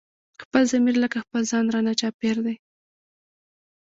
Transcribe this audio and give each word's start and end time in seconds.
خپل 0.43 0.61
ضمير 0.71 0.95
لکه 1.03 1.17
خپل 1.25 1.41
ځان 1.51 1.65
رانه 1.73 1.93
چاپېر 1.99 2.37
دی 2.45 2.55